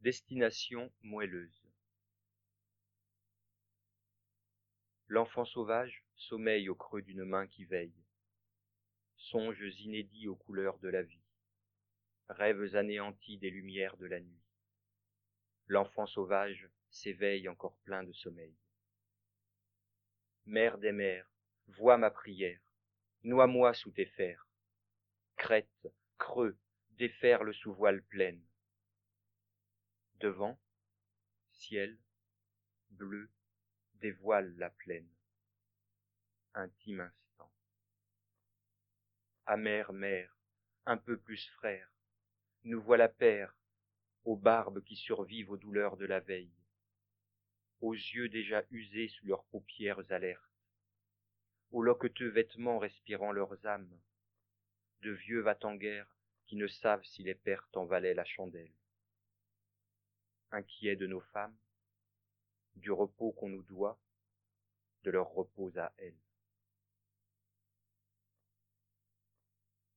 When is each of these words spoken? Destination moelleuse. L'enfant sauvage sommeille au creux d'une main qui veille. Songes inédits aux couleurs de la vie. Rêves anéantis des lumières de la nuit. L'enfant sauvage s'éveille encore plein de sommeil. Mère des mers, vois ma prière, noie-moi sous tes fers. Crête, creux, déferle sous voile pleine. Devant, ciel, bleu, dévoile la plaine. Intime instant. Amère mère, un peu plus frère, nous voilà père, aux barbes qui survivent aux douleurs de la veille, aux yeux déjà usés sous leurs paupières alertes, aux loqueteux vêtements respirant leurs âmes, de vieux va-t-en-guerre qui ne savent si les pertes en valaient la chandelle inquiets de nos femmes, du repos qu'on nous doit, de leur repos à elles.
Destination 0.00 0.92
moelleuse. 1.02 1.60
L'enfant 5.08 5.44
sauvage 5.44 6.04
sommeille 6.14 6.68
au 6.68 6.76
creux 6.76 7.02
d'une 7.02 7.24
main 7.24 7.48
qui 7.48 7.64
veille. 7.64 8.04
Songes 9.16 9.74
inédits 9.80 10.28
aux 10.28 10.36
couleurs 10.36 10.78
de 10.78 10.88
la 10.88 11.02
vie. 11.02 11.24
Rêves 12.28 12.76
anéantis 12.76 13.38
des 13.38 13.50
lumières 13.50 13.96
de 13.96 14.06
la 14.06 14.20
nuit. 14.20 14.40
L'enfant 15.66 16.06
sauvage 16.06 16.70
s'éveille 16.90 17.48
encore 17.48 17.76
plein 17.78 18.04
de 18.04 18.12
sommeil. 18.12 18.54
Mère 20.46 20.78
des 20.78 20.92
mers, 20.92 21.28
vois 21.66 21.98
ma 21.98 22.12
prière, 22.12 22.60
noie-moi 23.24 23.74
sous 23.74 23.90
tes 23.90 24.06
fers. 24.06 24.46
Crête, 25.36 25.88
creux, 26.18 26.56
déferle 26.92 27.52
sous 27.52 27.74
voile 27.74 28.04
pleine. 28.04 28.40
Devant, 30.20 30.58
ciel, 31.52 31.96
bleu, 32.90 33.30
dévoile 34.00 34.52
la 34.56 34.68
plaine. 34.68 35.08
Intime 36.54 37.02
instant. 37.02 37.52
Amère 39.46 39.92
mère, 39.92 40.36
un 40.86 40.96
peu 40.96 41.16
plus 41.16 41.48
frère, 41.50 41.88
nous 42.64 42.82
voilà 42.82 43.08
père, 43.08 43.54
aux 44.24 44.34
barbes 44.34 44.82
qui 44.82 44.96
survivent 44.96 45.52
aux 45.52 45.56
douleurs 45.56 45.96
de 45.96 46.06
la 46.06 46.18
veille, 46.18 46.52
aux 47.80 47.94
yeux 47.94 48.28
déjà 48.28 48.64
usés 48.72 49.06
sous 49.06 49.26
leurs 49.26 49.44
paupières 49.44 50.10
alertes, 50.10 50.42
aux 51.70 51.82
loqueteux 51.82 52.30
vêtements 52.30 52.80
respirant 52.80 53.30
leurs 53.30 53.64
âmes, 53.66 54.00
de 55.02 55.12
vieux 55.12 55.42
va-t-en-guerre 55.42 56.12
qui 56.46 56.56
ne 56.56 56.66
savent 56.66 57.04
si 57.04 57.22
les 57.22 57.36
pertes 57.36 57.76
en 57.76 57.86
valaient 57.86 58.14
la 58.14 58.24
chandelle 58.24 58.72
inquiets 60.52 60.96
de 60.96 61.06
nos 61.06 61.20
femmes, 61.20 61.56
du 62.76 62.90
repos 62.90 63.32
qu'on 63.32 63.48
nous 63.48 63.62
doit, 63.62 63.98
de 65.02 65.10
leur 65.10 65.28
repos 65.30 65.70
à 65.76 65.92
elles. 65.98 66.18